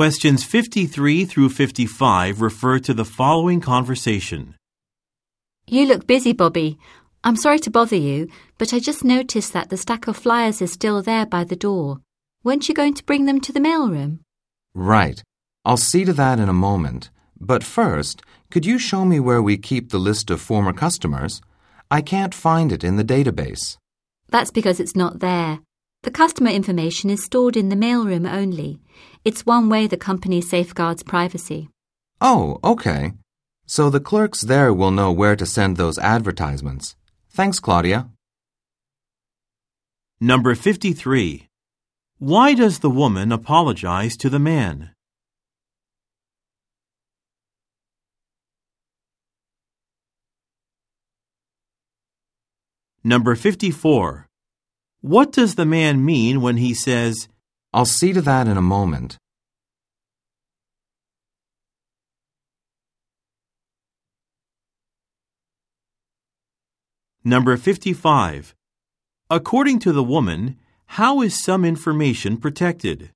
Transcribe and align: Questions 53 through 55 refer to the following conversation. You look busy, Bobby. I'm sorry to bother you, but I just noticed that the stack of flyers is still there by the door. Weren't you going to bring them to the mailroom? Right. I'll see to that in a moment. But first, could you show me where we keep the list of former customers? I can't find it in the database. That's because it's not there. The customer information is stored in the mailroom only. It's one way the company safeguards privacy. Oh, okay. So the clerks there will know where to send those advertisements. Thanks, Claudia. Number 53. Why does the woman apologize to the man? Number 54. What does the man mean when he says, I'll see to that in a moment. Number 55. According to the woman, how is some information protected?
Questions 0.00 0.44
53 0.44 1.26
through 1.26 1.50
55 1.50 2.40
refer 2.40 2.78
to 2.78 2.94
the 2.94 3.04
following 3.04 3.60
conversation. 3.60 4.54
You 5.66 5.84
look 5.84 6.06
busy, 6.06 6.32
Bobby. 6.32 6.78
I'm 7.22 7.36
sorry 7.36 7.58
to 7.58 7.70
bother 7.70 7.96
you, 7.96 8.28
but 8.56 8.72
I 8.72 8.78
just 8.78 9.04
noticed 9.04 9.52
that 9.52 9.68
the 9.68 9.76
stack 9.76 10.08
of 10.08 10.16
flyers 10.16 10.62
is 10.62 10.72
still 10.72 11.02
there 11.02 11.26
by 11.26 11.44
the 11.44 11.54
door. 11.54 12.00
Weren't 12.42 12.66
you 12.66 12.74
going 12.74 12.94
to 12.94 13.04
bring 13.04 13.26
them 13.26 13.42
to 13.42 13.52
the 13.52 13.60
mailroom? 13.60 14.20
Right. 14.72 15.22
I'll 15.66 15.76
see 15.76 16.06
to 16.06 16.14
that 16.14 16.40
in 16.40 16.48
a 16.48 16.54
moment. 16.54 17.10
But 17.38 17.62
first, 17.62 18.22
could 18.50 18.64
you 18.64 18.78
show 18.78 19.04
me 19.04 19.20
where 19.20 19.42
we 19.42 19.58
keep 19.58 19.90
the 19.90 19.98
list 19.98 20.30
of 20.30 20.40
former 20.40 20.72
customers? 20.72 21.42
I 21.90 22.00
can't 22.00 22.34
find 22.34 22.72
it 22.72 22.82
in 22.82 22.96
the 22.96 23.04
database. 23.04 23.76
That's 24.30 24.50
because 24.50 24.80
it's 24.80 24.96
not 24.96 25.18
there. 25.18 25.58
The 26.02 26.10
customer 26.10 26.48
information 26.50 27.10
is 27.10 27.22
stored 27.22 27.58
in 27.58 27.68
the 27.68 27.76
mailroom 27.76 28.26
only. 28.26 28.80
It's 29.22 29.44
one 29.44 29.68
way 29.68 29.86
the 29.86 29.98
company 29.98 30.40
safeguards 30.40 31.02
privacy. 31.02 31.68
Oh, 32.22 32.58
okay. 32.64 33.12
So 33.66 33.90
the 33.90 34.00
clerks 34.00 34.40
there 34.40 34.72
will 34.72 34.92
know 34.92 35.12
where 35.12 35.36
to 35.36 35.44
send 35.44 35.76
those 35.76 35.98
advertisements. 35.98 36.96
Thanks, 37.28 37.60
Claudia. 37.60 38.08
Number 40.20 40.54
53. 40.54 41.48
Why 42.18 42.54
does 42.54 42.78
the 42.78 42.90
woman 42.90 43.30
apologize 43.30 44.16
to 44.18 44.30
the 44.30 44.38
man? 44.38 44.92
Number 53.04 53.34
54. 53.34 54.29
What 55.00 55.32
does 55.32 55.54
the 55.54 55.64
man 55.64 56.04
mean 56.04 56.42
when 56.42 56.58
he 56.58 56.74
says, 56.74 57.28
I'll 57.72 57.86
see 57.86 58.12
to 58.12 58.20
that 58.20 58.46
in 58.46 58.58
a 58.58 58.62
moment. 58.62 59.16
Number 67.24 67.56
55. 67.56 68.54
According 69.30 69.78
to 69.80 69.92
the 69.92 70.02
woman, 70.02 70.58
how 70.86 71.22
is 71.22 71.42
some 71.42 71.64
information 71.64 72.36
protected? 72.36 73.10